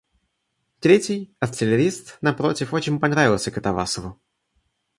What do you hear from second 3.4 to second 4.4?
Катавасову.